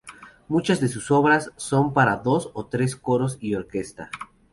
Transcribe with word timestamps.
Muchas 0.47 0.79
de 0.81 0.87
sus 0.87 1.11
obras 1.11 1.51
son 1.57 1.93
para 1.93 2.15
dos 2.17 2.49
o 2.55 2.65
tres 2.65 2.95
coros 2.95 3.37
y 3.39 3.53
orquesta. 3.53 4.09